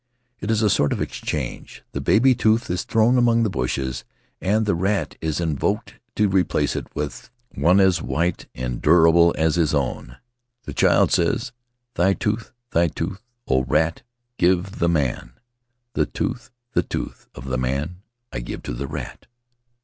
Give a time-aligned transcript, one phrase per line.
[0.39, 4.03] It is a sort of exchange; the baby tooth is thrown among the bushes
[4.41, 9.57] and the rat is invoked to replace it with one as white and durable as
[9.57, 10.17] his own.
[10.63, 11.51] The child says:
[11.93, 14.01] "Thy tooth, thy tooth, O rat,
[14.39, 15.33] give to the man;
[15.93, 17.97] The tooth, the tooth of the man,
[18.33, 19.27] I give to the rat."